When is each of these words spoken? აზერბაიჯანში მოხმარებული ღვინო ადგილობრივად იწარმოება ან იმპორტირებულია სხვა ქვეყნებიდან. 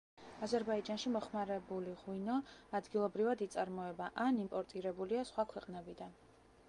აზერბაიჯანში 0.45 1.11
მოხმარებული 1.15 1.93
ღვინო 1.99 2.37
ადგილობრივად 2.79 3.45
იწარმოება 3.49 4.09
ან 4.27 4.41
იმპორტირებულია 4.47 5.27
სხვა 5.33 5.47
ქვეყნებიდან. 5.55 6.19